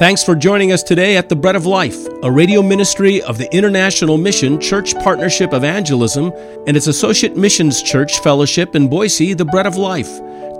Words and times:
Thanks 0.00 0.24
for 0.24 0.34
joining 0.34 0.72
us 0.72 0.82
today 0.82 1.18
at 1.18 1.28
The 1.28 1.36
Bread 1.36 1.56
of 1.56 1.66
Life, 1.66 2.06
a 2.22 2.32
radio 2.32 2.62
ministry 2.62 3.20
of 3.20 3.36
the 3.36 3.54
International 3.54 4.16
Mission 4.16 4.58
Church 4.58 4.94
Partnership 4.94 5.52
Evangelism 5.52 6.32
and 6.66 6.74
its 6.74 6.86
associate 6.86 7.36
missions 7.36 7.82
church 7.82 8.18
fellowship 8.20 8.74
in 8.74 8.88
Boise, 8.88 9.34
The 9.34 9.44
Bread 9.44 9.66
of 9.66 9.76
Life. 9.76 10.08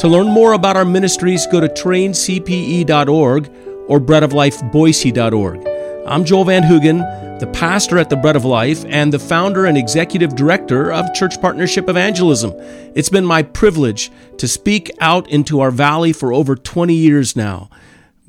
To 0.00 0.08
learn 0.08 0.26
more 0.26 0.52
about 0.52 0.76
our 0.76 0.84
ministries, 0.84 1.46
go 1.46 1.58
to 1.58 1.68
traincpe.org 1.68 3.50
or 3.88 3.98
breadoflifeboise.org. 3.98 6.06
I'm 6.06 6.24
Joel 6.26 6.44
Van 6.44 6.62
Hoogen, 6.62 7.40
the 7.40 7.46
pastor 7.46 7.96
at 7.96 8.10
the 8.10 8.16
Bread 8.16 8.36
of 8.36 8.44
Life 8.44 8.84
and 8.90 9.10
the 9.10 9.18
founder 9.18 9.64
and 9.64 9.78
executive 9.78 10.36
director 10.36 10.92
of 10.92 11.14
Church 11.14 11.40
Partnership 11.40 11.88
Evangelism. 11.88 12.52
It's 12.94 13.08
been 13.08 13.24
my 13.24 13.42
privilege 13.42 14.10
to 14.36 14.46
speak 14.46 14.90
out 15.00 15.30
into 15.30 15.60
our 15.60 15.70
valley 15.70 16.12
for 16.12 16.30
over 16.30 16.56
20 16.56 16.92
years 16.92 17.34
now 17.34 17.70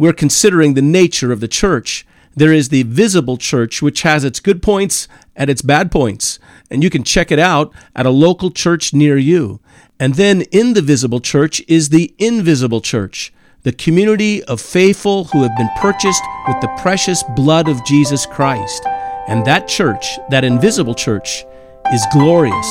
we're 0.02 0.14
considering 0.14 0.74
the 0.74 0.82
nature 0.82 1.32
of 1.32 1.41
the 1.41 1.48
church. 1.48 2.08
There 2.36 2.52
is 2.52 2.70
the 2.70 2.82
visible 2.82 3.38
church, 3.38 3.84
which 3.84 4.02
has 4.02 4.23
its 4.23 4.40
good 4.40 4.64
points 4.64 5.08
and 5.36 5.48
its 5.48 5.62
bad 5.62 5.92
points, 5.92 6.40
and 6.72 6.82
you 6.82 6.90
can 6.90 7.04
check 7.04 7.32
it 7.32 7.38
out 7.38 7.72
at 7.96 8.08
a 8.08 8.09
local 8.09 8.50
church 8.50 8.95
near 8.95 9.16
you. 9.16 9.59
And 10.00 10.16
then 10.16 10.42
in 10.52 10.73
the 10.73 10.82
visible 10.82 11.20
church 11.20 11.62
is 11.68 11.90
the 11.90 12.16
invisible 12.18 12.82
church, 12.82 13.32
the 13.62 13.72
community 13.72 14.44
of 14.45 14.59
faithful 14.59 15.26
who 15.26 15.44
have 15.44 15.56
been 15.56 15.70
purchased 15.78 16.23
with 16.48 16.59
the 16.62 16.76
precious 16.81 17.22
blood 17.36 17.70
of 17.70 17.86
Jesus 17.86 18.26
Christ. 18.26 18.84
And 19.28 19.45
that 19.45 19.68
church, 19.68 20.18
that 20.31 20.44
invisible 20.44 20.95
church, 20.95 21.45
is 21.94 22.04
glorious 22.12 22.68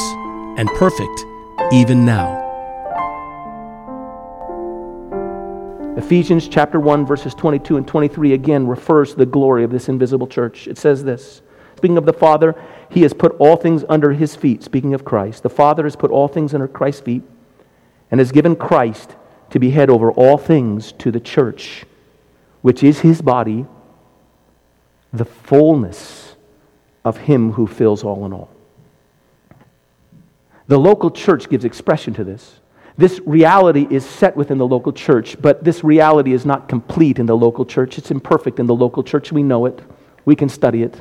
and 0.58 0.68
perfect 0.70 1.24
even 1.70 2.04
now. 2.04 2.39
Ephesians 6.00 6.48
chapter 6.48 6.80
1 6.80 7.04
verses 7.04 7.34
22 7.34 7.76
and 7.76 7.86
23 7.86 8.32
again 8.32 8.66
refers 8.66 9.10
to 9.10 9.18
the 9.18 9.26
glory 9.26 9.64
of 9.64 9.70
this 9.70 9.86
invisible 9.86 10.26
church. 10.26 10.66
It 10.66 10.78
says 10.78 11.04
this, 11.04 11.42
speaking 11.76 11.98
of 11.98 12.06
the 12.06 12.12
Father, 12.14 12.54
he 12.88 13.02
has 13.02 13.12
put 13.12 13.36
all 13.38 13.56
things 13.56 13.84
under 13.86 14.12
his 14.12 14.34
feet, 14.34 14.62
speaking 14.62 14.94
of 14.94 15.04
Christ. 15.04 15.42
The 15.42 15.50
Father 15.50 15.84
has 15.84 15.96
put 15.96 16.10
all 16.10 16.26
things 16.26 16.54
under 16.54 16.66
Christ's 16.66 17.02
feet 17.02 17.22
and 18.10 18.18
has 18.18 18.32
given 18.32 18.56
Christ 18.56 19.14
to 19.50 19.58
be 19.58 19.72
head 19.72 19.90
over 19.90 20.10
all 20.12 20.38
things 20.38 20.92
to 20.92 21.10
the 21.10 21.20
church, 21.20 21.84
which 22.62 22.82
is 22.82 23.00
his 23.00 23.20
body, 23.20 23.66
the 25.12 25.26
fullness 25.26 26.34
of 27.04 27.18
him 27.18 27.52
who 27.52 27.66
fills 27.66 28.04
all 28.04 28.24
in 28.24 28.32
all. 28.32 28.48
The 30.66 30.78
local 30.78 31.10
church 31.10 31.50
gives 31.50 31.66
expression 31.66 32.14
to 32.14 32.24
this. 32.24 32.58
This 33.00 33.18
reality 33.24 33.86
is 33.88 34.04
set 34.04 34.36
within 34.36 34.58
the 34.58 34.66
local 34.66 34.92
church, 34.92 35.40
but 35.40 35.64
this 35.64 35.82
reality 35.82 36.34
is 36.34 36.44
not 36.44 36.68
complete 36.68 37.18
in 37.18 37.24
the 37.24 37.34
local 37.34 37.64
church. 37.64 37.96
It's 37.96 38.10
imperfect 38.10 38.60
in 38.60 38.66
the 38.66 38.74
local 38.74 39.02
church. 39.02 39.32
We 39.32 39.42
know 39.42 39.64
it, 39.64 39.80
we 40.26 40.36
can 40.36 40.50
study 40.50 40.82
it. 40.82 41.00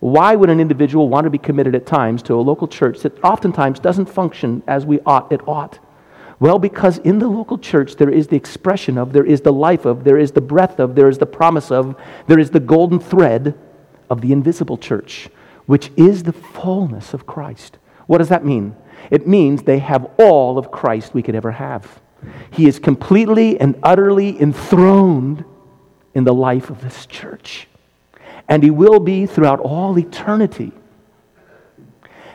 Why 0.00 0.34
would 0.34 0.50
an 0.50 0.58
individual 0.58 1.08
want 1.08 1.26
to 1.26 1.30
be 1.30 1.38
committed 1.38 1.76
at 1.76 1.86
times 1.86 2.24
to 2.24 2.34
a 2.34 2.42
local 2.42 2.66
church 2.66 3.02
that 3.02 3.22
oftentimes 3.22 3.78
doesn't 3.78 4.06
function 4.06 4.64
as 4.66 4.84
we 4.84 4.98
ought 5.06 5.30
it 5.30 5.46
ought? 5.46 5.78
Well, 6.40 6.58
because 6.58 6.98
in 6.98 7.20
the 7.20 7.28
local 7.28 7.56
church 7.56 7.94
there 7.94 8.10
is 8.10 8.26
the 8.26 8.36
expression 8.36 8.98
of, 8.98 9.12
there 9.12 9.24
is 9.24 9.42
the 9.42 9.52
life 9.52 9.84
of, 9.84 10.02
there 10.02 10.18
is 10.18 10.32
the 10.32 10.40
breath 10.40 10.80
of, 10.80 10.96
there 10.96 11.08
is 11.08 11.18
the 11.18 11.26
promise 11.26 11.70
of, 11.70 11.94
there 12.26 12.40
is 12.40 12.50
the 12.50 12.58
golden 12.58 12.98
thread 12.98 13.56
of 14.10 14.22
the 14.22 14.32
invisible 14.32 14.76
church, 14.76 15.28
which 15.66 15.92
is 15.96 16.24
the 16.24 16.32
fullness 16.32 17.14
of 17.14 17.26
Christ. 17.26 17.78
What 18.08 18.18
does 18.18 18.28
that 18.28 18.44
mean? 18.44 18.74
It 19.10 19.26
means 19.26 19.62
they 19.62 19.78
have 19.78 20.10
all 20.18 20.58
of 20.58 20.70
Christ 20.70 21.14
we 21.14 21.22
could 21.22 21.34
ever 21.34 21.52
have. 21.52 22.00
He 22.50 22.66
is 22.66 22.78
completely 22.78 23.60
and 23.60 23.78
utterly 23.82 24.40
enthroned 24.40 25.44
in 26.14 26.24
the 26.24 26.34
life 26.34 26.70
of 26.70 26.80
this 26.82 27.06
church. 27.06 27.68
And 28.48 28.62
he 28.62 28.70
will 28.70 28.98
be 28.98 29.26
throughout 29.26 29.60
all 29.60 29.98
eternity. 29.98 30.72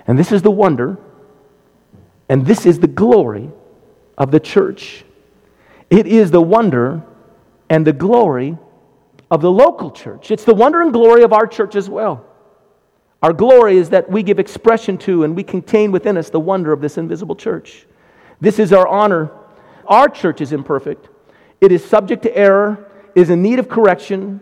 And 0.07 0.17
this 0.17 0.31
is 0.31 0.41
the 0.41 0.51
wonder, 0.51 0.97
and 2.29 2.45
this 2.45 2.65
is 2.65 2.79
the 2.79 2.87
glory 2.87 3.49
of 4.17 4.31
the 4.31 4.39
church. 4.39 5.05
It 5.89 6.07
is 6.07 6.31
the 6.31 6.41
wonder 6.41 7.03
and 7.69 7.85
the 7.85 7.93
glory 7.93 8.57
of 9.31 9.41
the 9.41 9.51
local 9.51 9.91
church. 9.91 10.29
It's 10.31 10.43
the 10.43 10.53
wonder 10.53 10.81
and 10.81 10.93
glory 10.93 11.23
of 11.23 11.33
our 11.33 11.47
church 11.47 11.75
as 11.75 11.89
well. 11.89 12.25
Our 13.23 13.31
glory 13.31 13.77
is 13.77 13.89
that 13.91 14.11
we 14.11 14.21
give 14.21 14.37
expression 14.37 14.97
to 14.99 15.23
and 15.23 15.33
we 15.33 15.43
contain 15.43 15.93
within 15.93 16.17
us 16.17 16.29
the 16.29 16.41
wonder 16.41 16.73
of 16.73 16.81
this 16.81 16.97
invisible 16.97 17.37
church. 17.37 17.87
This 18.41 18.59
is 18.59 18.73
our 18.73 18.85
honor. 18.85 19.31
Our 19.87 20.09
church 20.09 20.41
is 20.41 20.51
imperfect, 20.51 21.07
it 21.61 21.71
is 21.71 21.83
subject 21.83 22.23
to 22.23 22.37
error, 22.37 22.91
is 23.15 23.29
in 23.29 23.41
need 23.41 23.59
of 23.59 23.69
correction, 23.69 24.41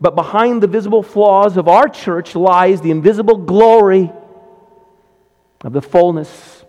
but 0.00 0.16
behind 0.16 0.60
the 0.60 0.66
visible 0.66 1.04
flaws 1.04 1.56
of 1.56 1.68
our 1.68 1.88
church 1.88 2.34
lies 2.34 2.80
the 2.80 2.90
invisible 2.90 3.36
glory 3.36 4.12
of 5.62 5.72
the 5.72 5.82
fullness 5.82 6.64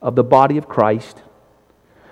of 0.00 0.14
the 0.14 0.24
body 0.24 0.58
of 0.58 0.68
Christ. 0.68 1.22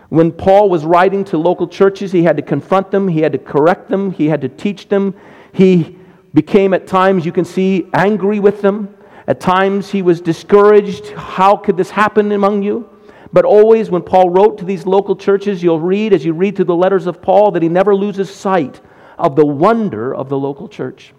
When 0.09 0.33
Paul 0.33 0.69
was 0.69 0.85
writing 0.85 1.25
to 1.27 1.39
local 1.39 1.69
churches, 1.69 2.11
he 2.13 2.25
had 2.25 2.37
to 2.37 2.43
confront 2.43 2.91
them, 2.91 3.09
he 3.09 3.21
had 3.21 3.33
to 3.33 3.39
correct 3.39 3.89
them, 3.89 4.11
he 4.11 4.29
had 4.29 4.41
to 4.41 4.49
teach 4.49 4.89
them. 4.89 5.15
He 5.53 5.99
became 6.35 6.75
at 6.75 6.87
times, 6.87 7.27
you 7.27 7.33
can 7.33 7.45
see, 7.45 7.89
angry 7.93 8.41
with 8.41 8.63
them. 8.63 8.95
At 9.27 9.41
times, 9.41 9.91
he 9.91 10.03
was 10.03 10.21
discouraged. 10.21 11.09
How 11.11 11.57
could 11.57 11.77
this 11.77 11.91
happen 11.91 12.33
among 12.33 12.63
you? 12.63 12.89
But 13.33 13.45
always, 13.45 13.91
when 13.91 14.03
Paul 14.03 14.31
wrote 14.31 14.59
to 14.59 14.65
these 14.65 14.87
local 14.87 15.17
churches, 15.17 15.63
you'll 15.63 15.81
read, 15.81 16.13
as 16.13 16.25
you 16.25 16.33
read 16.33 16.57
through 16.57 16.67
the 16.67 16.77
letters 16.77 17.07
of 17.07 17.23
Paul, 17.23 17.51
that 17.53 17.63
he 17.63 17.69
never 17.69 17.95
loses 17.95 18.33
sight 18.33 18.81
of 19.19 19.37
the 19.37 19.47
wonder 19.47 20.15
of 20.15 20.29
the 20.29 20.39
local 20.39 20.69
church. 20.69 21.15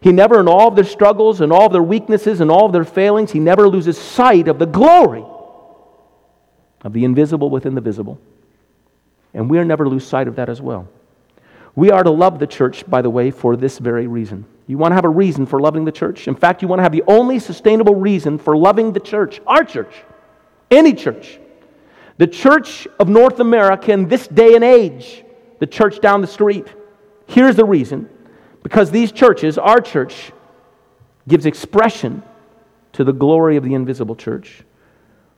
He 0.00 0.12
never, 0.12 0.38
in 0.40 0.48
all 0.48 0.68
of 0.68 0.76
their 0.76 0.84
struggles 0.84 1.40
and 1.40 1.52
all 1.52 1.66
of 1.66 1.72
their 1.72 1.82
weaknesses 1.82 2.40
and 2.40 2.50
all 2.50 2.66
of 2.66 2.72
their 2.72 2.84
failings, 2.84 3.32
he 3.32 3.40
never 3.40 3.68
loses 3.68 3.98
sight 3.98 4.48
of 4.48 4.58
the 4.58 4.66
glory 4.66 5.24
of 6.82 6.92
the 6.92 7.04
invisible 7.04 7.50
within 7.50 7.74
the 7.74 7.80
visible. 7.80 8.20
And 9.34 9.50
we 9.50 9.58
are 9.58 9.64
never 9.64 9.88
lose 9.88 10.06
sight 10.06 10.28
of 10.28 10.36
that 10.36 10.48
as 10.48 10.62
well. 10.62 10.88
We 11.74 11.90
are 11.90 12.02
to 12.02 12.10
love 12.10 12.38
the 12.38 12.46
church, 12.46 12.88
by 12.88 13.02
the 13.02 13.10
way, 13.10 13.30
for 13.30 13.56
this 13.56 13.78
very 13.78 14.06
reason. 14.06 14.46
You 14.68 14.76
want 14.76 14.92
to 14.92 14.96
have 14.96 15.06
a 15.06 15.08
reason 15.08 15.46
for 15.46 15.60
loving 15.60 15.86
the 15.86 15.92
church? 15.92 16.28
In 16.28 16.34
fact, 16.34 16.60
you 16.60 16.68
want 16.68 16.78
to 16.78 16.82
have 16.82 16.92
the 16.92 17.02
only 17.06 17.38
sustainable 17.38 17.94
reason 17.94 18.38
for 18.38 18.54
loving 18.54 18.92
the 18.92 19.00
church, 19.00 19.40
our 19.46 19.64
church, 19.64 19.94
any 20.70 20.92
church. 20.92 21.40
The 22.18 22.26
church 22.26 22.86
of 23.00 23.08
North 23.08 23.40
America 23.40 23.92
in 23.92 24.08
this 24.08 24.28
day 24.28 24.54
and 24.54 24.62
age, 24.62 25.24
the 25.58 25.66
church 25.66 26.00
down 26.00 26.20
the 26.20 26.26
street. 26.26 26.66
Here's 27.26 27.56
the 27.56 27.64
reason 27.64 28.10
because 28.62 28.90
these 28.90 29.10
churches, 29.10 29.56
our 29.56 29.80
church, 29.80 30.32
gives 31.26 31.46
expression 31.46 32.22
to 32.92 33.04
the 33.04 33.12
glory 33.12 33.56
of 33.56 33.64
the 33.64 33.72
invisible 33.72 34.16
church. 34.16 34.64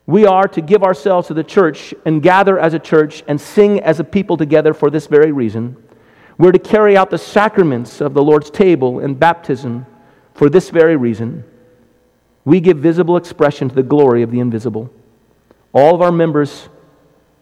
We 0.07 0.27
are 0.27 0.49
to 0.49 0.61
give 0.61 0.83
ourselves 0.83 1.29
to 1.29 1.35
the 1.35 1.45
church 1.45 1.95
and 2.05 2.21
gather 2.21 2.59
as 2.59 2.75
a 2.75 2.81
church 2.81 3.23
and 3.29 3.41
sing 3.41 3.79
as 3.81 4.01
a 4.01 4.05
people 4.05 4.37
together 4.37 4.75
for 4.75 4.91
this 4.91 5.07
very 5.07 5.31
reason 5.31 5.77
we're 6.41 6.53
to 6.53 6.59
carry 6.59 6.97
out 6.97 7.11
the 7.11 7.19
sacraments 7.19 8.01
of 8.01 8.15
the 8.15 8.23
Lord's 8.23 8.49
table 8.49 8.99
and 8.99 9.21
baptism 9.21 9.85
for 10.33 10.49
this 10.49 10.71
very 10.71 10.97
reason. 10.97 11.45
We 12.47 12.61
give 12.61 12.79
visible 12.79 13.19
expression 13.19 13.69
to 13.69 13.75
the 13.75 13.83
glory 13.83 14.23
of 14.23 14.31
the 14.31 14.41
invisible. 14.41 14.91
All 15.75 15.95
of 15.95 16.01
our 16.01 16.11
members 16.11 16.71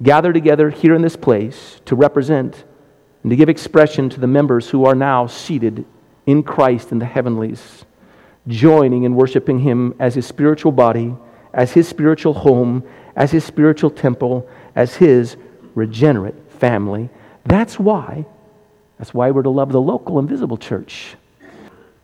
gather 0.03 0.33
together 0.33 0.71
here 0.71 0.97
in 0.97 1.03
this 1.03 1.15
place 1.15 1.81
to 1.85 1.95
represent 1.95 2.65
and 3.23 3.31
to 3.31 3.37
give 3.37 3.49
expression 3.49 4.11
to 4.11 4.19
the 4.19 4.27
members 4.27 4.71
who 4.71 4.85
are 4.85 4.97
now 4.97 5.29
seated 5.29 5.85
in 6.27 6.43
Christ 6.43 6.91
in 6.91 6.99
the 6.99 7.05
heavenlies, 7.05 7.85
joining 8.49 9.07
and 9.07 9.15
worshiping 9.15 9.61
Him 9.61 9.95
as 10.01 10.17
His 10.17 10.27
spiritual 10.27 10.73
body, 10.73 11.15
as 11.55 11.71
His 11.71 11.87
spiritual 11.87 12.35
home, 12.35 12.83
as 13.15 13.31
His 13.31 13.45
spiritual 13.45 13.91
temple, 13.91 14.49
as 14.75 14.97
His 14.97 15.37
regenerate 15.77 16.51
family. 16.51 17.11
That's 17.45 17.79
why 17.79 18.27
that's 18.99 19.15
why 19.15 19.31
we're 19.31 19.43
to 19.43 19.51
love 19.51 19.73
the 19.73 19.81
local 19.81 20.19
and 20.19 20.29
visible 20.29 20.57
church. 20.57 21.17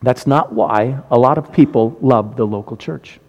That's 0.01 0.25
not 0.25 0.53
why 0.53 0.99
a 1.11 1.17
lot 1.17 1.37
of 1.37 1.51
people 1.51 1.97
love 2.01 2.35
the 2.35 2.45
local 2.45 2.77
church. 2.77 3.19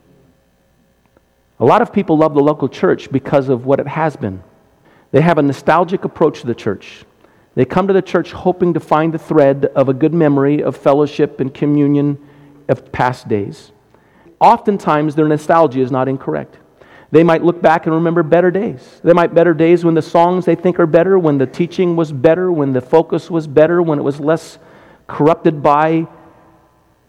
A 1.59 1.65
lot 1.65 1.83
of 1.83 1.93
people 1.93 2.19
love 2.19 2.35
the 2.35 2.43
local 2.43 2.69
church 2.69 3.11
because 3.11 3.49
of 3.49 3.67
what 3.67 3.81
it 3.81 3.89
has 3.89 4.17
been. 4.17 4.43
They 5.11 5.21
have 5.23 5.39
a 5.39 5.43
nostalgic 5.43 6.05
approach 6.05 6.41
to 6.43 6.47
the 6.47 6.55
church. 6.55 7.05
They 7.55 7.65
come 7.65 7.87
to 7.87 7.95
the 7.95 8.03
church 8.03 8.33
hoping 8.33 8.75
to 8.75 8.81
find 8.81 9.15
the 9.15 9.19
thread 9.19 9.67
of 9.75 9.89
a 9.89 9.95
good 9.95 10.13
memory 10.13 10.63
of 10.63 10.77
fellowship 10.77 11.41
and 11.41 11.53
communion 11.53 12.19
of 12.69 12.93
past 12.93 13.27
days. 13.27 13.73
Oftentimes, 14.39 15.15
their 15.15 15.27
nostalgia 15.27 15.81
is 15.81 15.91
not 15.91 16.09
incorrect. 16.09 16.59
They 17.11 17.23
might 17.23 17.45
look 17.45 17.63
back 17.63 17.87
and 17.87 17.95
remember 17.95 18.23
better 18.23 18.51
days. 18.51 19.01
They 19.05 19.13
might 19.13 19.35
better 19.35 19.55
days 19.55 19.85
when 19.85 19.95
the 19.95 20.03
songs 20.03 20.45
they 20.45 20.57
think 20.57 20.81
are 20.81 20.87
better, 20.87 21.19
when 21.19 21.39
the 21.39 21.47
teaching 21.47 21.95
was 21.95 22.13
better, 22.13 22.51
when 22.51 22.73
the 22.73 22.81
focus 22.81 23.31
was 23.31 23.47
better, 23.47 23.81
when 23.81 23.99
it 23.99 24.03
was 24.03 24.19
less 24.19 24.59
corrupted 25.07 25.63
by 25.63 26.07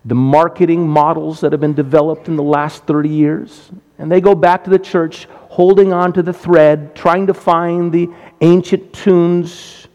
the 0.06 0.16
marketing 0.16 0.88
models 0.88 1.42
that 1.42 1.52
have 1.52 1.60
been 1.60 1.74
developed 1.74 2.28
in 2.28 2.36
the 2.36 2.44
last 2.44 2.86
30 2.86 3.10
years. 3.10 3.72
And 3.98 4.12
they 4.12 4.22
go 4.22 4.36
back 4.36 4.64
to 4.66 4.70
the 4.70 4.80
church 4.80 5.28
holding 5.50 5.92
on 5.92 6.14
to 6.14 6.22
the 6.22 6.34
thread, 6.34 6.96
trying 6.96 7.28
to 7.28 7.34
find 7.34 7.92
the 7.92 8.10
ancient 8.42 8.94
tunes 8.94 9.88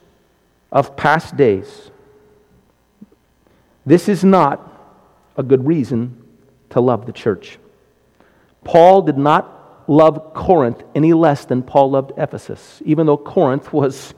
of 0.73 0.97
past 0.97 1.37
days. 1.37 1.91
This 3.87 4.09
is 4.09 4.25
not 4.25 4.69
a 5.37 5.43
good 5.43 5.67
reason 5.67 6.23
to 6.71 6.81
love 6.81 7.07
the 7.07 7.13
church. 7.13 7.59
Paul 8.65 9.03
did 9.03 9.17
not 9.17 9.62
love 9.93 10.33
Corinth 10.33 10.83
any 10.95 11.13
less 11.13 11.45
than 11.45 11.63
Paul 11.63 11.91
loved 11.91 12.13
Ephesus, 12.17 12.81
even 12.85 13.07
though 13.07 13.19
Corinth 13.19 13.73
was 13.73 14.15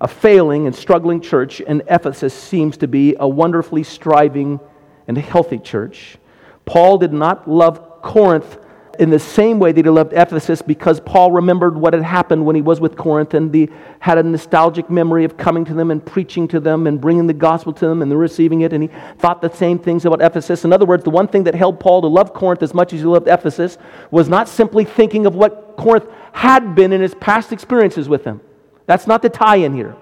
a 0.00 0.06
failing 0.06 0.66
and 0.66 0.74
struggling 0.74 1.20
church, 1.20 1.60
and 1.66 1.82
Ephesus 1.88 2.32
seems 2.32 2.76
to 2.76 2.86
be 2.86 3.16
a 3.18 3.28
wonderfully 3.28 3.82
striving 3.82 4.60
and 5.08 5.18
healthy 5.18 5.58
church. 5.58 6.18
Paul 6.64 6.98
did 6.98 7.12
not 7.12 7.48
love 7.48 8.02
Corinth 8.02 8.58
in 8.98 9.10
the 9.10 9.18
same 9.18 9.58
way 9.58 9.72
that 9.72 9.84
he 9.84 9.90
loved 9.90 10.12
Ephesus 10.12 10.62
because 10.62 11.00
Paul 11.00 11.32
remembered 11.32 11.76
what 11.76 11.94
had 11.94 12.02
happened 12.02 12.44
when 12.44 12.56
he 12.56 12.62
was 12.62 12.80
with 12.80 12.96
Corinth 12.96 13.34
and 13.34 13.54
he 13.54 13.68
had 14.00 14.18
a 14.18 14.22
nostalgic 14.22 14.90
memory 14.90 15.24
of 15.24 15.36
coming 15.36 15.64
to 15.64 15.74
them 15.74 15.90
and 15.90 16.04
preaching 16.04 16.46
to 16.48 16.60
them 16.60 16.86
and 16.86 17.00
bringing 17.00 17.26
the 17.26 17.34
gospel 17.34 17.72
to 17.72 17.86
them 17.86 18.02
and 18.02 18.10
they're 18.10 18.18
receiving 18.18 18.62
it 18.62 18.72
and 18.72 18.82
he 18.82 18.90
thought 19.18 19.40
the 19.40 19.52
same 19.54 19.78
things 19.78 20.04
about 20.04 20.20
Ephesus. 20.22 20.64
In 20.64 20.72
other 20.72 20.86
words, 20.86 21.04
the 21.04 21.10
one 21.10 21.28
thing 21.28 21.44
that 21.44 21.54
held 21.54 21.80
Paul 21.80 22.00
to 22.02 22.06
love 22.06 22.34
Corinth 22.34 22.62
as 22.62 22.74
much 22.74 22.92
as 22.92 23.00
he 23.00 23.06
loved 23.06 23.28
Ephesus 23.28 23.78
was 24.10 24.28
not 24.28 24.48
simply 24.48 24.84
thinking 24.84 25.26
of 25.26 25.34
what 25.34 25.76
Corinth 25.76 26.06
had 26.32 26.74
been 26.74 26.92
in 26.92 27.00
his 27.00 27.14
past 27.14 27.52
experiences 27.52 28.08
with 28.08 28.24
them. 28.24 28.40
That's 28.86 29.06
not 29.06 29.22
the 29.22 29.28
tie 29.28 29.56
in 29.56 29.74
here. 29.74 29.96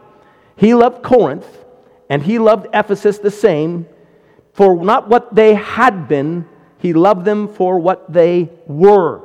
He 0.56 0.74
loved 0.74 1.02
Corinth 1.02 1.46
and 2.08 2.22
he 2.22 2.38
loved 2.38 2.68
Ephesus 2.72 3.18
the 3.18 3.30
same 3.30 3.86
for 4.52 4.82
not 4.84 5.08
what 5.08 5.34
they 5.34 5.54
had 5.54 6.08
been 6.08 6.48
he 6.84 6.92
loved 6.92 7.24
them 7.24 7.48
for 7.48 7.78
what 7.78 8.12
they 8.12 8.50
were 8.66 9.22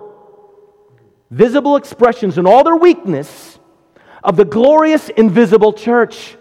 visible 1.30 1.76
expressions 1.76 2.38
in 2.38 2.48
all 2.48 2.64
their 2.64 2.78
weakness 2.78 3.60
of 4.24 4.38
the 4.38 4.46
glorious 4.46 5.10
invisible 5.10 5.74
church. 5.74 6.38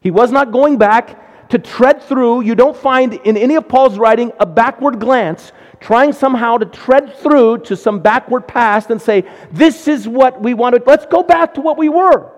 He 0.00 0.12
was 0.12 0.30
not 0.30 0.52
going 0.52 0.78
back 0.78 1.48
to 1.48 1.58
tread 1.58 2.00
through. 2.00 2.42
You 2.42 2.54
don't 2.54 2.76
find 2.76 3.12
in 3.12 3.36
any 3.36 3.56
of 3.56 3.66
Paul's 3.66 3.98
writing 3.98 4.30
a 4.38 4.46
backward 4.46 5.00
glance, 5.00 5.50
trying 5.80 6.12
somehow 6.12 6.58
to 6.58 6.66
tread 6.66 7.16
through 7.16 7.58
to 7.62 7.76
some 7.76 7.98
backward 7.98 8.46
past 8.46 8.90
and 8.90 9.02
say, 9.02 9.24
This 9.50 9.88
is 9.88 10.06
what 10.06 10.40
we 10.40 10.54
wanted. 10.54 10.86
Let's 10.86 11.06
go 11.06 11.24
back 11.24 11.54
to 11.54 11.60
what 11.60 11.76
we 11.76 11.88
were. 11.88 12.30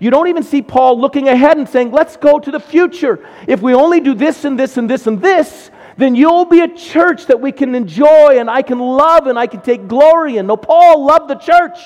You 0.00 0.10
don't 0.10 0.26
even 0.26 0.42
see 0.42 0.60
Paul 0.60 1.00
looking 1.00 1.28
ahead 1.28 1.56
and 1.56 1.68
saying, 1.68 1.92
Let's 1.92 2.16
go 2.16 2.40
to 2.40 2.50
the 2.50 2.58
future. 2.58 3.24
If 3.46 3.62
we 3.62 3.74
only 3.74 4.00
do 4.00 4.12
this 4.12 4.44
and 4.44 4.58
this 4.58 4.76
and 4.76 4.90
this 4.90 5.06
and 5.06 5.22
this, 5.22 5.70
then 5.96 6.14
you'll 6.14 6.44
be 6.44 6.60
a 6.60 6.68
church 6.68 7.26
that 7.26 7.40
we 7.40 7.52
can 7.52 7.74
enjoy 7.74 8.38
and 8.38 8.50
I 8.50 8.62
can 8.62 8.78
love 8.78 9.26
and 9.26 9.38
I 9.38 9.46
can 9.46 9.62
take 9.62 9.88
glory 9.88 10.36
in. 10.36 10.46
No, 10.46 10.56
Paul 10.56 11.06
loved 11.06 11.28
the 11.28 11.36
church 11.36 11.78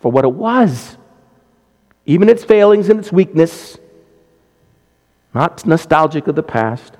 for 0.00 0.10
what 0.10 0.24
it 0.24 0.32
was, 0.32 0.98
even 2.04 2.28
its 2.28 2.44
failings 2.44 2.88
and 2.88 3.00
its 3.00 3.10
weakness, 3.10 3.78
not 5.34 5.66
nostalgic 5.66 6.26
of 6.28 6.34
the 6.34 6.42
past, 6.42 6.96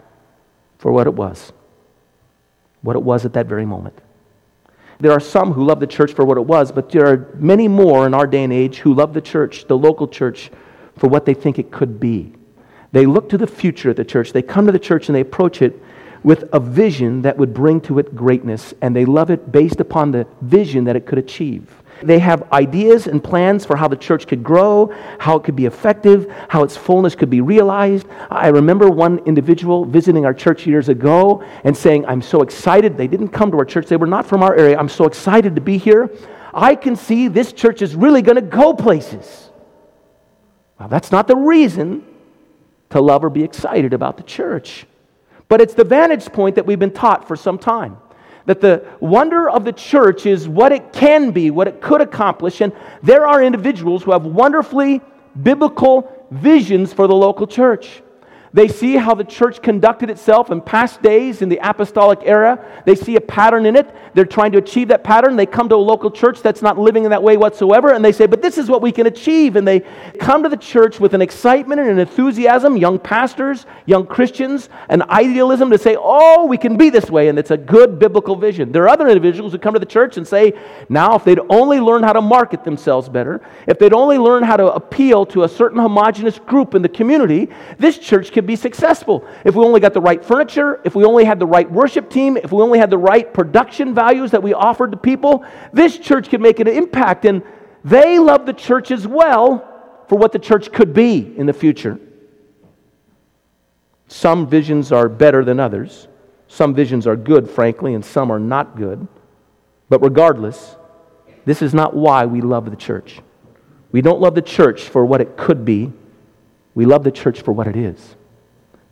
for 0.78 0.92
what 0.92 1.06
it 1.06 1.14
was, 1.14 1.52
what 2.82 2.96
it 2.96 3.02
was 3.02 3.24
at 3.24 3.32
that 3.34 3.46
very 3.46 3.66
moment. 3.66 4.00
There 4.98 5.12
are 5.12 5.20
some 5.20 5.52
who 5.52 5.66
love 5.66 5.80
the 5.80 5.86
church 5.86 6.12
for 6.14 6.24
what 6.24 6.38
it 6.38 6.44
was, 6.44 6.72
but 6.72 6.90
there 6.90 7.06
are 7.06 7.34
many 7.34 7.68
more 7.68 8.06
in 8.06 8.14
our 8.14 8.26
day 8.26 8.44
and 8.44 8.52
age 8.52 8.78
who 8.78 8.94
love 8.94 9.12
the 9.12 9.20
church, 9.20 9.66
the 9.66 9.76
local 9.76 10.08
church, 10.08 10.50
for 10.96 11.08
what 11.08 11.26
they 11.26 11.34
think 11.34 11.58
it 11.58 11.70
could 11.70 12.00
be. 12.00 12.32
They 12.96 13.04
look 13.04 13.28
to 13.28 13.36
the 13.36 13.46
future 13.46 13.90
of 13.90 13.96
the 13.96 14.06
church. 14.06 14.32
They 14.32 14.40
come 14.40 14.64
to 14.64 14.72
the 14.72 14.78
church 14.78 15.10
and 15.10 15.14
they 15.14 15.20
approach 15.20 15.60
it 15.60 15.82
with 16.22 16.48
a 16.54 16.58
vision 16.58 17.20
that 17.20 17.36
would 17.36 17.52
bring 17.52 17.78
to 17.82 17.98
it 17.98 18.16
greatness, 18.16 18.72
and 18.80 18.96
they 18.96 19.04
love 19.04 19.30
it 19.30 19.52
based 19.52 19.80
upon 19.80 20.12
the 20.12 20.26
vision 20.40 20.84
that 20.84 20.96
it 20.96 21.04
could 21.04 21.18
achieve. 21.18 21.70
They 22.02 22.18
have 22.20 22.50
ideas 22.54 23.06
and 23.06 23.22
plans 23.22 23.66
for 23.66 23.76
how 23.76 23.86
the 23.86 23.98
church 23.98 24.26
could 24.26 24.42
grow, 24.42 24.94
how 25.18 25.36
it 25.36 25.44
could 25.44 25.56
be 25.56 25.66
effective, 25.66 26.32
how 26.48 26.62
its 26.62 26.74
fullness 26.74 27.14
could 27.14 27.28
be 27.28 27.42
realized. 27.42 28.06
I 28.30 28.48
remember 28.48 28.88
one 28.88 29.18
individual 29.26 29.84
visiting 29.84 30.24
our 30.24 30.32
church 30.32 30.66
years 30.66 30.88
ago 30.88 31.44
and 31.64 31.76
saying, 31.76 32.06
I'm 32.06 32.22
so 32.22 32.40
excited. 32.40 32.96
They 32.96 33.08
didn't 33.08 33.28
come 33.28 33.50
to 33.50 33.58
our 33.58 33.66
church, 33.66 33.88
they 33.88 33.98
were 33.98 34.06
not 34.06 34.24
from 34.24 34.42
our 34.42 34.56
area. 34.56 34.78
I'm 34.78 34.88
so 34.88 35.04
excited 35.04 35.54
to 35.56 35.60
be 35.60 35.76
here. 35.76 36.08
I 36.54 36.74
can 36.74 36.96
see 36.96 37.28
this 37.28 37.52
church 37.52 37.82
is 37.82 37.94
really 37.94 38.22
going 38.22 38.36
to 38.36 38.40
go 38.40 38.72
places. 38.72 39.50
Well, 40.78 40.88
that's 40.88 41.12
not 41.12 41.28
the 41.28 41.36
reason 41.36 42.15
to 42.90 43.00
love 43.00 43.24
or 43.24 43.30
be 43.30 43.42
excited 43.42 43.92
about 43.92 44.16
the 44.16 44.22
church. 44.22 44.86
But 45.48 45.60
it's 45.60 45.74
the 45.74 45.84
vantage 45.84 46.26
point 46.26 46.56
that 46.56 46.66
we've 46.66 46.78
been 46.78 46.92
taught 46.92 47.26
for 47.26 47.36
some 47.36 47.58
time. 47.58 47.98
That 48.46 48.60
the 48.60 48.86
wonder 49.00 49.50
of 49.50 49.64
the 49.64 49.72
church 49.72 50.26
is 50.26 50.48
what 50.48 50.72
it 50.72 50.92
can 50.92 51.32
be, 51.32 51.50
what 51.50 51.66
it 51.68 51.80
could 51.80 52.00
accomplish. 52.00 52.60
And 52.60 52.72
there 53.02 53.26
are 53.26 53.42
individuals 53.42 54.04
who 54.04 54.12
have 54.12 54.24
wonderfully 54.24 55.00
biblical 55.42 56.12
visions 56.30 56.92
for 56.92 57.06
the 57.06 57.14
local 57.14 57.46
church. 57.46 58.02
They 58.56 58.68
see 58.68 58.96
how 58.96 59.14
the 59.14 59.22
church 59.22 59.60
conducted 59.60 60.08
itself 60.08 60.50
in 60.50 60.62
past 60.62 61.02
days 61.02 61.42
in 61.42 61.50
the 61.50 61.60
apostolic 61.62 62.20
era. 62.22 62.64
They 62.86 62.94
see 62.94 63.16
a 63.16 63.20
pattern 63.20 63.66
in 63.66 63.76
it. 63.76 63.94
They're 64.14 64.24
trying 64.24 64.52
to 64.52 64.58
achieve 64.58 64.88
that 64.88 65.04
pattern. 65.04 65.36
They 65.36 65.44
come 65.44 65.68
to 65.68 65.74
a 65.74 65.76
local 65.76 66.10
church 66.10 66.40
that's 66.40 66.62
not 66.62 66.78
living 66.78 67.04
in 67.04 67.10
that 67.10 67.22
way 67.22 67.36
whatsoever, 67.36 67.92
and 67.92 68.02
they 68.02 68.12
say, 68.12 68.24
But 68.24 68.40
this 68.40 68.56
is 68.56 68.70
what 68.70 68.80
we 68.80 68.92
can 68.92 69.06
achieve. 69.06 69.56
And 69.56 69.68
they 69.68 69.80
come 70.18 70.42
to 70.42 70.48
the 70.48 70.56
church 70.56 70.98
with 70.98 71.12
an 71.12 71.20
excitement 71.20 71.82
and 71.82 71.90
an 71.90 71.98
enthusiasm, 71.98 72.78
young 72.78 72.98
pastors, 72.98 73.66
young 73.84 74.06
Christians, 74.06 74.70
an 74.88 75.02
idealism 75.02 75.68
to 75.68 75.76
say, 75.76 75.94
Oh, 76.00 76.46
we 76.46 76.56
can 76.56 76.78
be 76.78 76.88
this 76.88 77.10
way. 77.10 77.28
And 77.28 77.38
it's 77.38 77.50
a 77.50 77.58
good 77.58 77.98
biblical 77.98 78.36
vision. 78.36 78.72
There 78.72 78.84
are 78.84 78.88
other 78.88 79.06
individuals 79.06 79.52
who 79.52 79.58
come 79.58 79.74
to 79.74 79.80
the 79.80 79.84
church 79.84 80.16
and 80.16 80.26
say, 80.26 80.54
Now, 80.88 81.14
if 81.16 81.24
they'd 81.24 81.40
only 81.50 81.78
learn 81.78 82.02
how 82.02 82.14
to 82.14 82.22
market 82.22 82.64
themselves 82.64 83.10
better, 83.10 83.42
if 83.66 83.78
they'd 83.78 83.92
only 83.92 84.16
learn 84.16 84.44
how 84.44 84.56
to 84.56 84.72
appeal 84.72 85.26
to 85.26 85.42
a 85.42 85.48
certain 85.50 85.78
homogenous 85.78 86.38
group 86.38 86.74
in 86.74 86.80
the 86.80 86.88
community, 86.88 87.50
this 87.78 87.98
church 87.98 88.32
could 88.32 88.45
be 88.46 88.56
successful. 88.56 89.26
If 89.44 89.54
we 89.54 89.64
only 89.64 89.80
got 89.80 89.92
the 89.92 90.00
right 90.00 90.24
furniture, 90.24 90.80
if 90.84 90.94
we 90.94 91.04
only 91.04 91.24
had 91.24 91.38
the 91.38 91.46
right 91.46 91.70
worship 91.70 92.08
team, 92.10 92.36
if 92.36 92.52
we 92.52 92.62
only 92.62 92.78
had 92.78 92.90
the 92.90 92.98
right 92.98 93.32
production 93.32 93.94
values 93.94 94.30
that 94.30 94.42
we 94.42 94.54
offered 94.54 94.92
to 94.92 94.96
people, 94.96 95.44
this 95.72 95.98
church 95.98 96.28
could 96.28 96.40
make 96.40 96.60
an 96.60 96.68
impact. 96.68 97.24
And 97.24 97.42
they 97.84 98.18
love 98.18 98.46
the 98.46 98.52
church 98.52 98.90
as 98.90 99.06
well 99.06 100.04
for 100.08 100.16
what 100.18 100.32
the 100.32 100.38
church 100.38 100.72
could 100.72 100.94
be 100.94 101.34
in 101.36 101.46
the 101.46 101.52
future. 101.52 101.98
Some 104.08 104.46
visions 104.46 104.92
are 104.92 105.08
better 105.08 105.44
than 105.44 105.58
others. 105.58 106.08
Some 106.48 106.74
visions 106.74 107.06
are 107.06 107.16
good, 107.16 107.50
frankly, 107.50 107.94
and 107.94 108.04
some 108.04 108.30
are 108.30 108.38
not 108.38 108.76
good. 108.76 109.06
But 109.88 110.00
regardless, 110.00 110.76
this 111.44 111.62
is 111.62 111.74
not 111.74 111.94
why 111.94 112.26
we 112.26 112.40
love 112.40 112.70
the 112.70 112.76
church. 112.76 113.20
We 113.92 114.02
don't 114.02 114.20
love 114.20 114.34
the 114.34 114.42
church 114.42 114.82
for 114.82 115.04
what 115.04 115.20
it 115.20 115.36
could 115.36 115.64
be. 115.64 115.92
We 116.74 116.84
love 116.84 117.04
the 117.04 117.10
church 117.10 117.42
for 117.42 117.52
what 117.52 117.66
it 117.66 117.76
is 117.76 118.14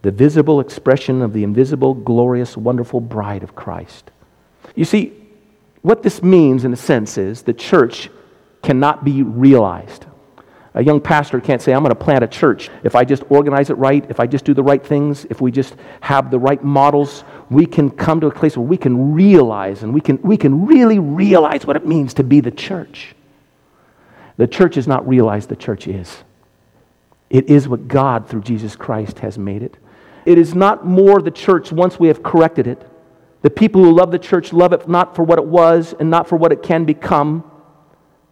the 0.04 0.11
visible 0.11 0.61
expression 0.61 1.23
of 1.23 1.32
the 1.32 1.42
invisible, 1.42 1.94
glorious, 1.94 2.58
wonderful 2.58 3.00
bride 3.00 3.42
of 3.42 3.54
Christ. 3.54 4.11
You 4.75 4.84
see, 4.84 5.14
what 5.80 6.02
this 6.02 6.23
means, 6.23 6.66
in 6.66 6.75
a 6.75 6.76
sense, 6.76 7.16
is 7.16 7.40
the 7.40 7.54
church 7.54 8.11
cannot 8.62 9.02
be 9.02 9.23
realized. 9.23 10.04
A 10.75 10.84
young 10.84 11.00
pastor 11.00 11.40
can't 11.40 11.62
say, 11.62 11.73
I'm 11.73 11.82
going 11.82 11.88
to 11.88 12.04
plant 12.04 12.23
a 12.23 12.26
church. 12.26 12.68
If 12.82 12.94
I 12.94 13.04
just 13.04 13.23
organize 13.30 13.70
it 13.70 13.78
right, 13.78 14.04
if 14.11 14.20
I 14.20 14.26
just 14.26 14.44
do 14.44 14.52
the 14.52 14.62
right 14.62 14.84
things, 14.84 15.25
if 15.30 15.40
we 15.40 15.50
just 15.50 15.75
have 16.02 16.30
the 16.30 16.38
right 16.38 16.62
models, 16.62 17.25
we 17.49 17.64
can 17.64 17.88
come 17.88 18.20
to 18.20 18.26
a 18.26 18.30
place 18.30 18.58
where 18.58 18.66
we 18.66 18.76
can 18.76 19.14
realize 19.14 19.82
and 19.82 19.94
we 19.94 20.02
can, 20.02 20.20
we 20.20 20.37
can 20.37 20.66
really 20.66 20.99
realize 20.99 21.64
what 21.64 21.76
it 21.76 21.87
means 21.87 22.12
to 22.14 22.25
be 22.25 22.40
the 22.40 22.50
church. 22.50 23.14
The 24.37 24.46
church 24.46 24.76
is 24.76 24.87
not 24.87 25.08
realized, 25.08 25.49
the 25.49 25.56
church 25.56 25.88
is. 25.88 26.25
It 27.30 27.49
is 27.49 27.66
what 27.66 27.88
God, 27.88 28.28
through 28.28 28.42
Jesus 28.42 28.76
Christ, 28.76 29.20
has 29.20 29.38
made 29.38 29.62
it. 29.62 29.78
It 30.25 30.38
is 30.38 30.54
not 30.54 30.87
more 30.87 31.21
the 31.21 31.31
church 31.31 31.73
once 31.73 31.99
we 31.99 32.09
have 32.09 32.23
corrected 32.23 32.66
it. 32.66 32.90
The 33.43 33.50
people 33.50 33.85
who 33.85 33.93
love 33.93 34.11
the 34.11 34.19
church 34.19 34.52
love 34.52 34.73
it 34.73 34.88
not 34.88 35.14
for 35.14 35.23
what 35.23 35.38
it 35.38 35.45
was 35.45 35.95
and 35.99 36.09
not 36.11 36.28
for 36.28 36.37
what 36.37 36.50
it 36.50 36.62
can 36.62 36.87
become. 36.87 37.50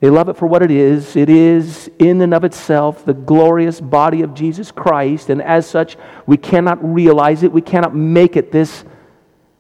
They 0.01 0.09
love 0.09 0.29
it 0.29 0.37
for 0.37 0.47
what 0.47 0.63
it 0.63 0.71
is. 0.71 1.17
It 1.17 1.29
is, 1.29 1.91
in 1.99 2.23
and 2.23 2.33
of 2.33 2.45
itself, 2.45 3.05
the 3.05 3.13
glorious 3.13 3.81
body 3.81 4.23
of 4.23 4.35
Jesus 4.35 4.73
Christ. 4.73 5.29
And 5.29 5.43
as 5.43 5.69
such, 5.69 5.97
we 6.27 6.37
cannot 6.37 6.83
realize 6.83 7.43
it. 7.43 7.53
We 7.53 7.61
cannot 7.61 7.95
make 7.95 8.37
it 8.37 8.51
this, 8.51 8.85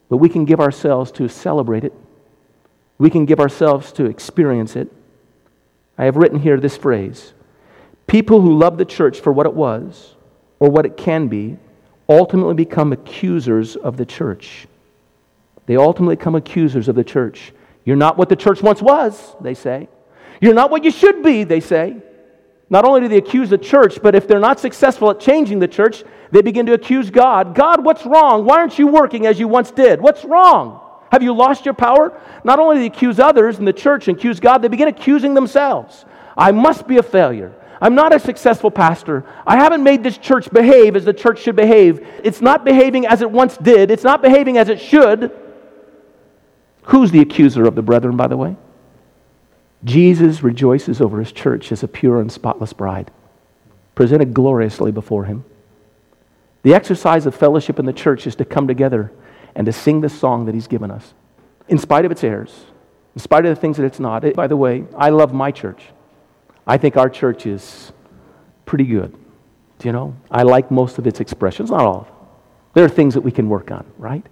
but 0.08 0.16
we 0.16 0.28
can 0.28 0.46
give 0.46 0.58
ourselves 0.58 1.12
to 1.12 1.28
celebrate 1.28 1.84
it. 1.84 1.92
We 2.96 3.10
can 3.10 3.26
give 3.26 3.38
ourselves 3.38 3.92
to 3.92 4.06
experience 4.06 4.74
it. 4.74 4.90
I 5.98 6.04
have 6.06 6.16
written 6.16 6.38
here 6.38 6.58
this 6.58 6.76
phrase 6.76 7.34
People 8.06 8.40
who 8.40 8.56
love 8.56 8.78
the 8.78 8.84
church 8.84 9.20
for 9.20 9.32
what 9.32 9.46
it 9.46 9.54
was 9.54 10.16
or 10.58 10.70
what 10.70 10.86
it 10.86 10.96
can 10.96 11.28
be 11.28 11.58
ultimately 12.18 12.54
become 12.54 12.92
accusers 12.92 13.76
of 13.76 13.96
the 13.96 14.06
church. 14.06 14.66
They 15.66 15.76
ultimately 15.76 16.16
become 16.16 16.34
accusers 16.34 16.88
of 16.88 16.94
the 16.94 17.04
church. 17.04 17.52
You're 17.84 17.96
not 17.96 18.16
what 18.16 18.28
the 18.28 18.36
church 18.36 18.62
once 18.62 18.82
was, 18.82 19.34
they 19.40 19.54
say. 19.54 19.88
You're 20.40 20.54
not 20.54 20.70
what 20.70 20.84
you 20.84 20.90
should 20.90 21.22
be, 21.22 21.44
they 21.44 21.60
say. 21.60 21.96
Not 22.70 22.84
only 22.84 23.02
do 23.02 23.08
they 23.08 23.18
accuse 23.18 23.50
the 23.50 23.58
church, 23.58 24.00
but 24.02 24.14
if 24.14 24.26
they're 24.26 24.40
not 24.40 24.58
successful 24.58 25.10
at 25.10 25.20
changing 25.20 25.58
the 25.58 25.68
church, 25.68 26.04
they 26.30 26.40
begin 26.40 26.66
to 26.66 26.72
accuse 26.72 27.10
God. 27.10 27.54
God, 27.54 27.84
what's 27.84 28.06
wrong? 28.06 28.44
Why 28.44 28.56
aren't 28.58 28.78
you 28.78 28.86
working 28.86 29.26
as 29.26 29.38
you 29.38 29.46
once 29.46 29.70
did? 29.70 30.00
What's 30.00 30.24
wrong? 30.24 30.80
Have 31.10 31.22
you 31.22 31.34
lost 31.34 31.66
your 31.66 31.74
power? 31.74 32.18
Not 32.42 32.58
only 32.58 32.76
do 32.76 32.80
they 32.80 32.86
accuse 32.86 33.20
others 33.20 33.58
in 33.58 33.66
the 33.66 33.72
church 33.72 34.08
and 34.08 34.16
accuse 34.16 34.40
God, 34.40 34.62
they 34.62 34.68
begin 34.68 34.88
accusing 34.88 35.34
themselves. 35.34 36.06
I 36.36 36.52
must 36.52 36.88
be 36.88 36.96
a 36.96 37.02
failure. 37.02 37.52
I'm 37.82 37.96
not 37.96 38.14
a 38.14 38.20
successful 38.20 38.70
pastor. 38.70 39.24
I 39.44 39.56
haven't 39.56 39.82
made 39.82 40.04
this 40.04 40.16
church 40.16 40.48
behave 40.52 40.94
as 40.94 41.04
the 41.04 41.12
church 41.12 41.40
should 41.40 41.56
behave. 41.56 42.06
It's 42.22 42.40
not 42.40 42.64
behaving 42.64 43.06
as 43.06 43.22
it 43.22 43.30
once 43.30 43.56
did, 43.56 43.90
it's 43.90 44.04
not 44.04 44.22
behaving 44.22 44.56
as 44.56 44.68
it 44.68 44.80
should. 44.80 45.32
Who's 46.84 47.10
the 47.10 47.18
accuser 47.18 47.64
of 47.64 47.74
the 47.74 47.82
brethren, 47.82 48.16
by 48.16 48.28
the 48.28 48.36
way? 48.36 48.56
Jesus 49.82 50.44
rejoices 50.44 51.00
over 51.00 51.18
his 51.18 51.32
church 51.32 51.72
as 51.72 51.82
a 51.82 51.88
pure 51.88 52.20
and 52.20 52.30
spotless 52.30 52.72
bride, 52.72 53.10
presented 53.96 54.32
gloriously 54.32 54.92
before 54.92 55.24
him. 55.24 55.44
The 56.62 56.74
exercise 56.74 57.26
of 57.26 57.34
fellowship 57.34 57.80
in 57.80 57.86
the 57.86 57.92
church 57.92 58.28
is 58.28 58.36
to 58.36 58.44
come 58.44 58.68
together 58.68 59.10
and 59.56 59.66
to 59.66 59.72
sing 59.72 60.00
the 60.00 60.08
song 60.08 60.46
that 60.46 60.54
he's 60.54 60.68
given 60.68 60.92
us, 60.92 61.14
in 61.66 61.78
spite 61.78 62.04
of 62.04 62.12
its 62.12 62.22
errors, 62.22 62.66
in 63.16 63.20
spite 63.20 63.44
of 63.44 63.52
the 63.52 63.60
things 63.60 63.76
that 63.76 63.84
it's 63.84 63.98
not. 63.98 64.22
It, 64.22 64.36
by 64.36 64.46
the 64.46 64.56
way, 64.56 64.84
I 64.96 65.10
love 65.10 65.34
my 65.34 65.50
church. 65.50 65.82
I 66.66 66.76
think 66.78 66.96
our 66.96 67.10
church 67.10 67.46
is 67.46 67.92
pretty 68.66 68.84
good. 68.84 69.14
Do 69.78 69.88
you 69.88 69.92
know? 69.92 70.14
I 70.30 70.42
like 70.42 70.70
most 70.70 70.98
of 70.98 71.06
its 71.06 71.20
expressions, 71.20 71.70
not 71.70 71.80
all 71.80 72.00
of 72.02 72.06
them. 72.06 72.14
There 72.74 72.84
are 72.84 72.88
things 72.88 73.14
that 73.14 73.20
we 73.20 73.32
can 73.32 73.48
work 73.48 73.70
on, 73.70 73.84
right? 73.98 74.24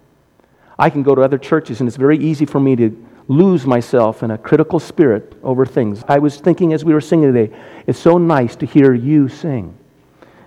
I 0.79 0.89
can 0.89 1.03
go 1.03 1.13
to 1.13 1.21
other 1.21 1.37
churches, 1.37 1.79
and 1.79 1.87
it's 1.87 1.97
very 1.97 2.17
easy 2.17 2.45
for 2.45 2.59
me 2.59 2.75
to 2.77 3.07
lose 3.27 3.65
myself 3.65 4.23
in 4.23 4.31
a 4.31 4.37
critical 4.37 4.79
spirit 4.79 5.37
over 5.43 5.65
things. 5.65 6.03
I 6.07 6.19
was 6.19 6.37
thinking 6.37 6.73
as 6.73 6.83
we 6.83 6.93
were 6.93 7.01
singing 7.01 7.31
today, 7.31 7.55
it's 7.85 7.99
so 7.99 8.17
nice 8.17 8.55
to 8.57 8.65
hear 8.65 8.93
you 8.93 9.29
sing. 9.29 9.77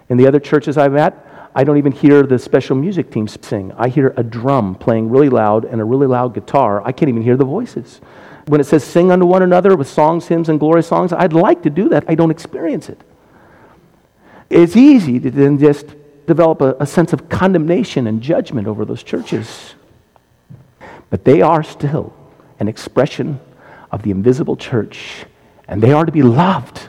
In 0.08 0.16
the 0.16 0.26
other 0.26 0.40
churches 0.40 0.76
I've 0.76 0.96
at, 0.96 1.24
I 1.54 1.62
don't 1.62 1.78
even 1.78 1.92
hear 1.92 2.24
the 2.24 2.38
special 2.38 2.74
music 2.74 3.12
team 3.12 3.28
sing. 3.28 3.72
I 3.76 3.88
hear 3.88 4.12
a 4.16 4.24
drum 4.24 4.74
playing 4.74 5.08
really 5.08 5.28
loud 5.28 5.64
and 5.64 5.80
a 5.80 5.84
really 5.84 6.08
loud 6.08 6.34
guitar. 6.34 6.82
I 6.84 6.90
can't 6.90 7.08
even 7.08 7.22
hear 7.22 7.36
the 7.36 7.44
voices. 7.44 8.00
When 8.46 8.60
it 8.60 8.64
says 8.64 8.84
sing 8.84 9.10
unto 9.10 9.24
one 9.24 9.42
another 9.42 9.76
with 9.76 9.88
songs, 9.88 10.28
hymns, 10.28 10.48
and 10.48 10.60
glorious 10.60 10.86
songs, 10.86 11.12
I'd 11.12 11.32
like 11.32 11.62
to 11.62 11.70
do 11.70 11.88
that. 11.88 12.04
I 12.08 12.14
don't 12.14 12.30
experience 12.30 12.88
it. 12.88 13.00
It's 14.50 14.76
easy 14.76 15.18
to 15.20 15.30
then 15.30 15.58
just 15.58 15.86
develop 16.26 16.60
a, 16.60 16.76
a 16.80 16.86
sense 16.86 17.12
of 17.12 17.28
condemnation 17.28 18.06
and 18.06 18.20
judgment 18.20 18.68
over 18.68 18.84
those 18.84 19.02
churches. 19.02 19.74
But 21.10 21.24
they 21.24 21.42
are 21.42 21.62
still 21.62 22.12
an 22.60 22.68
expression 22.68 23.40
of 23.90 24.02
the 24.02 24.10
invisible 24.10 24.56
church, 24.56 25.24
and 25.68 25.82
they 25.82 25.92
are 25.92 26.04
to 26.04 26.12
be 26.12 26.22
loved 26.22 26.88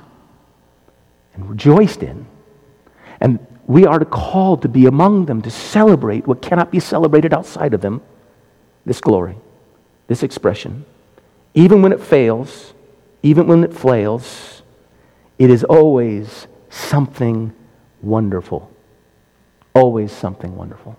and 1.33 1.49
rejoiced 1.49 2.03
in. 2.03 2.25
And 3.21 3.45
we 3.67 3.85
are 3.85 4.03
called 4.03 4.61
to 4.63 4.69
be 4.69 4.85
among 4.85 5.25
them, 5.25 5.41
to 5.41 5.49
celebrate 5.49 6.27
what 6.27 6.41
cannot 6.41 6.71
be 6.71 6.79
celebrated 6.79 7.33
outside 7.33 7.73
of 7.73 7.81
them 7.81 8.01
this 8.85 9.01
glory, 9.01 9.35
this 10.07 10.21
expression. 10.21 10.85
Even 11.55 11.81
when 11.81 11.93
it 11.93 12.01
fails, 12.01 12.73
even 13.23 13.47
when 13.47 13.63
it 13.63 13.73
flails, 13.73 14.61
it 15.39 15.49
is 15.49 15.63
always 15.63 16.47
something 16.69 17.53
wonderful. 18.01 18.69
Always 19.73 20.11
something 20.11 20.55
wonderful. 20.55 20.97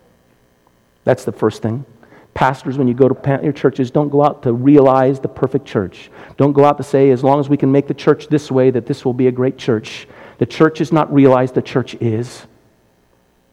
That's 1.04 1.24
the 1.24 1.32
first 1.32 1.62
thing. 1.62 1.84
Pastors, 2.32 2.76
when 2.76 2.88
you 2.88 2.94
go 2.94 3.08
to 3.08 3.40
your 3.42 3.52
churches, 3.52 3.90
don't 3.90 4.08
go 4.08 4.24
out 4.24 4.42
to 4.42 4.52
realize 4.52 5.20
the 5.20 5.28
perfect 5.28 5.66
church. 5.66 6.10
Don't 6.36 6.52
go 6.52 6.64
out 6.64 6.76
to 6.78 6.82
say, 6.82 7.10
as 7.10 7.22
long 7.22 7.38
as 7.38 7.48
we 7.48 7.56
can 7.56 7.70
make 7.70 7.86
the 7.86 7.94
church 7.94 8.28
this 8.28 8.50
way, 8.50 8.70
that 8.70 8.86
this 8.86 9.04
will 9.04 9.14
be 9.14 9.26
a 9.28 9.32
great 9.32 9.56
church. 9.56 10.08
The 10.38 10.46
church 10.46 10.80
is 10.80 10.92
not 10.92 11.12
realized, 11.12 11.54
the 11.54 11.62
church 11.62 11.94
is. 11.94 12.46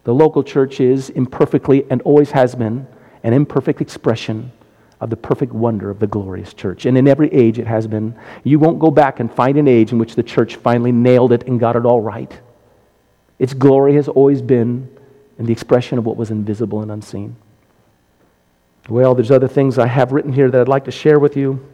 The 0.03 0.13
local 0.13 0.43
church 0.43 0.81
is 0.81 1.09
imperfectly 1.11 1.85
and 1.89 2.01
always 2.01 2.31
has 2.31 2.55
been 2.55 2.87
an 3.23 3.33
imperfect 3.33 3.79
expression 3.79 4.51
of 5.03 5.09
the 5.09 5.17
perfect 5.17 5.53
wonder 5.53 5.89
of 5.89 5.99
the 5.99 6.07
glorious 6.07 6.53
church. 6.53 6.85
And 6.85 6.97
in 6.97 7.07
every 7.07 7.31
age 7.33 7.59
it 7.59 7.67
has 7.67 7.87
been. 7.87 8.15
You 8.43 8.57
won't 8.57 8.79
go 8.79 8.89
back 8.89 9.19
and 9.19 9.31
find 9.31 9.57
an 9.57 9.67
age 9.67 9.91
in 9.91 9.97
which 9.97 10.15
the 10.15 10.23
church 10.23 10.55
finally 10.55 10.91
nailed 10.91 11.31
it 11.31 11.47
and 11.47 11.59
got 11.59 11.75
it 11.75 11.85
all 11.85 12.01
right. 12.01 12.39
Its 13.37 13.53
glory 13.53 13.95
has 13.95 14.07
always 14.07 14.41
been 14.41 14.89
in 15.37 15.45
the 15.45 15.51
expression 15.51 15.97
of 15.97 16.05
what 16.05 16.15
was 16.15 16.31
invisible 16.31 16.81
and 16.81 16.91
unseen. 16.91 17.35
Well, 18.87 19.15
there's 19.15 19.31
other 19.31 19.47
things 19.47 19.77
I 19.77 19.87
have 19.87 20.11
written 20.11 20.31
here 20.31 20.49
that 20.49 20.61
I'd 20.61 20.67
like 20.67 20.85
to 20.85 20.91
share 20.91 21.19
with 21.19 21.35
you. 21.35 21.65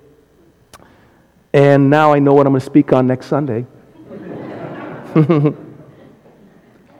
And 1.53 1.89
now 1.89 2.13
I 2.13 2.19
know 2.19 2.33
what 2.33 2.45
I'm 2.45 2.53
going 2.53 2.61
to 2.61 2.65
speak 2.65 2.93
on 2.93 3.07
next 3.07 3.27
Sunday. 3.27 3.65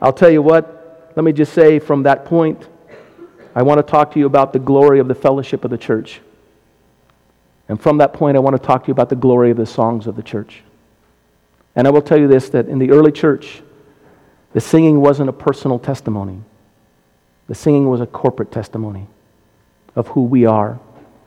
I'll 0.01 0.13
tell 0.13 0.29
you 0.29 0.41
what, 0.41 1.11
let 1.15 1.23
me 1.23 1.31
just 1.31 1.53
say 1.53 1.79
from 1.79 2.03
that 2.03 2.25
point, 2.25 2.67
I 3.59 3.61
want 3.61 3.77
to 3.77 3.83
talk 3.83 4.13
to 4.13 4.19
you 4.19 4.25
about 4.25 4.53
the 4.53 4.59
glory 4.59 4.99
of 5.01 5.09
the 5.09 5.13
fellowship 5.13 5.65
of 5.65 5.69
the 5.69 5.77
church. 5.77 6.21
And 7.67 7.79
from 7.79 7.97
that 7.97 8.13
point, 8.13 8.37
I 8.37 8.39
want 8.39 8.55
to 8.55 8.65
talk 8.65 8.85
to 8.85 8.87
you 8.87 8.93
about 8.93 9.09
the 9.09 9.17
glory 9.17 9.51
of 9.51 9.57
the 9.57 9.65
songs 9.65 10.07
of 10.07 10.15
the 10.15 10.23
church. 10.23 10.61
And 11.75 11.85
I 11.85 11.91
will 11.91 12.01
tell 12.01 12.17
you 12.17 12.29
this 12.29 12.47
that 12.51 12.69
in 12.69 12.79
the 12.79 12.91
early 12.91 13.11
church, 13.11 13.61
the 14.53 14.61
singing 14.61 15.01
wasn't 15.01 15.27
a 15.27 15.33
personal 15.33 15.77
testimony, 15.77 16.41
the 17.47 17.53
singing 17.53 17.89
was 17.89 17.99
a 17.99 18.05
corporate 18.05 18.49
testimony 18.49 19.07
of 19.93 20.07
who 20.07 20.23
we 20.23 20.45
are 20.45 20.79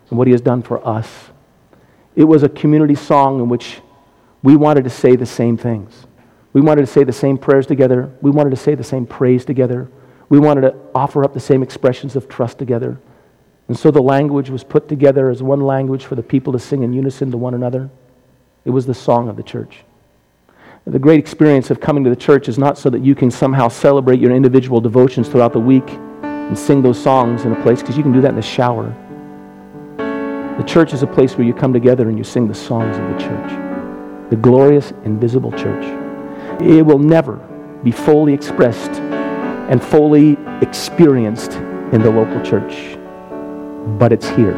and 0.08 0.18
what 0.18 0.26
He 0.26 0.32
has 0.32 0.40
done 0.40 0.62
for 0.62 0.88
us. 0.88 1.28
It 2.16 2.24
was 2.24 2.44
a 2.44 2.48
community 2.48 2.94
song 2.94 3.40
in 3.40 3.50
which 3.50 3.82
we 4.42 4.56
wanted 4.56 4.84
to 4.84 4.90
say 4.90 5.16
the 5.16 5.26
same 5.26 5.58
things. 5.58 6.06
We 6.54 6.62
wanted 6.62 6.80
to 6.80 6.86
say 6.86 7.04
the 7.04 7.12
same 7.12 7.36
prayers 7.36 7.66
together. 7.66 8.10
We 8.22 8.30
wanted 8.30 8.50
to 8.50 8.56
say 8.56 8.74
the 8.74 8.84
same 8.84 9.04
praise 9.04 9.44
together. 9.44 9.90
We 10.32 10.38
wanted 10.38 10.62
to 10.62 10.74
offer 10.94 11.24
up 11.24 11.34
the 11.34 11.40
same 11.40 11.62
expressions 11.62 12.16
of 12.16 12.26
trust 12.26 12.56
together. 12.56 12.98
And 13.68 13.78
so 13.78 13.90
the 13.90 14.00
language 14.00 14.48
was 14.48 14.64
put 14.64 14.88
together 14.88 15.28
as 15.28 15.42
one 15.42 15.60
language 15.60 16.06
for 16.06 16.14
the 16.14 16.22
people 16.22 16.54
to 16.54 16.58
sing 16.58 16.82
in 16.82 16.94
unison 16.94 17.30
to 17.32 17.36
one 17.36 17.52
another. 17.52 17.90
It 18.64 18.70
was 18.70 18.86
the 18.86 18.94
song 18.94 19.28
of 19.28 19.36
the 19.36 19.42
church. 19.42 19.84
The 20.86 20.98
great 20.98 21.18
experience 21.18 21.70
of 21.70 21.80
coming 21.82 22.02
to 22.04 22.08
the 22.08 22.16
church 22.16 22.48
is 22.48 22.56
not 22.56 22.78
so 22.78 22.88
that 22.88 23.04
you 23.04 23.14
can 23.14 23.30
somehow 23.30 23.68
celebrate 23.68 24.20
your 24.20 24.34
individual 24.34 24.80
devotions 24.80 25.28
throughout 25.28 25.52
the 25.52 25.60
week 25.60 25.86
and 26.22 26.58
sing 26.58 26.80
those 26.80 26.98
songs 26.98 27.44
in 27.44 27.52
a 27.52 27.62
place, 27.62 27.82
because 27.82 27.98
you 27.98 28.02
can 28.02 28.12
do 28.12 28.22
that 28.22 28.30
in 28.30 28.36
the 28.36 28.40
shower. 28.40 28.86
The 29.98 30.64
church 30.64 30.94
is 30.94 31.02
a 31.02 31.06
place 31.06 31.36
where 31.36 31.46
you 31.46 31.52
come 31.52 31.74
together 31.74 32.08
and 32.08 32.16
you 32.16 32.24
sing 32.24 32.48
the 32.48 32.54
songs 32.54 32.96
of 32.96 33.06
the 33.10 33.18
church, 33.18 34.30
the 34.30 34.36
glorious, 34.36 34.94
invisible 35.04 35.52
church. 35.52 35.84
It 36.62 36.86
will 36.86 36.98
never 36.98 37.36
be 37.84 37.90
fully 37.90 38.32
expressed 38.32 38.92
and 39.72 39.82
fully 39.82 40.36
experienced 40.60 41.52
in 41.92 42.02
the 42.02 42.10
local 42.10 42.42
church, 42.42 42.98
but 43.98 44.12
it's 44.12 44.28
here. 44.28 44.54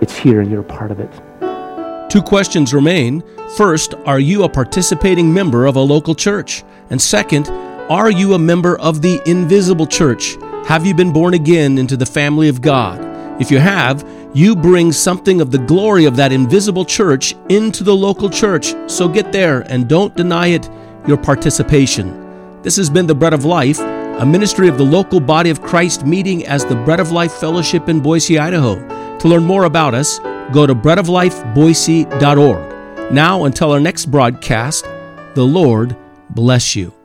It's 0.00 0.16
here, 0.16 0.40
and 0.40 0.50
you're 0.50 0.62
a 0.62 0.64
part 0.64 0.90
of 0.90 0.98
it. 0.98 2.10
Two 2.10 2.20
questions 2.20 2.74
remain. 2.74 3.22
First, 3.56 3.94
are 4.06 4.18
you 4.18 4.42
a 4.42 4.48
participating 4.48 5.32
member 5.32 5.64
of 5.64 5.76
a 5.76 5.80
local 5.80 6.16
church? 6.16 6.64
And 6.90 7.00
second, 7.00 7.48
are 7.88 8.10
you 8.10 8.34
a 8.34 8.38
member 8.38 8.76
of 8.80 9.00
the 9.00 9.22
invisible 9.26 9.86
church? 9.86 10.36
Have 10.66 10.84
you 10.84 10.92
been 10.92 11.12
born 11.12 11.34
again 11.34 11.78
into 11.78 11.96
the 11.96 12.04
family 12.04 12.48
of 12.48 12.60
God? 12.60 12.98
If 13.40 13.48
you 13.48 13.60
have, 13.60 14.04
you 14.34 14.56
bring 14.56 14.90
something 14.90 15.40
of 15.40 15.52
the 15.52 15.58
glory 15.58 16.06
of 16.06 16.16
that 16.16 16.32
invisible 16.32 16.84
church 16.84 17.36
into 17.48 17.84
the 17.84 17.94
local 17.94 18.28
church. 18.28 18.74
So 18.88 19.06
get 19.06 19.30
there 19.30 19.60
and 19.60 19.88
don't 19.88 20.16
deny 20.16 20.48
it 20.48 20.68
your 21.06 21.16
participation. 21.16 22.16
This 22.62 22.76
has 22.76 22.90
been 22.90 23.06
the 23.06 23.14
Bread 23.14 23.32
of 23.32 23.44
Life, 23.44 23.78
a 24.20 24.26
ministry 24.26 24.68
of 24.68 24.76
the 24.76 24.84
local 24.84 25.18
body 25.18 25.48
of 25.48 25.62
Christ 25.62 26.04
meeting 26.04 26.46
as 26.46 26.66
the 26.66 26.76
Bread 26.76 27.00
of 27.00 27.10
Life 27.10 27.32
Fellowship 27.32 27.88
in 27.88 28.00
Boise, 28.00 28.38
Idaho. 28.38 28.76
To 29.18 29.28
learn 29.28 29.44
more 29.44 29.64
about 29.64 29.94
us, 29.94 30.18
go 30.52 30.66
to 30.66 30.74
breadoflifeboise.org. 30.74 33.12
Now, 33.12 33.44
until 33.44 33.72
our 33.72 33.80
next 33.80 34.06
broadcast, 34.06 34.84
the 35.34 35.46
Lord 35.46 35.96
bless 36.28 36.76
you. 36.76 36.99